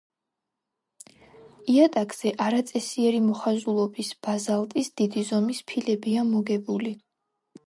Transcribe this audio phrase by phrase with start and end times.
[1.73, 6.97] იატაკზე არაწესიერი მოხაზულობის ბაზალტის დიდი ზომის ფილებია მოგებული.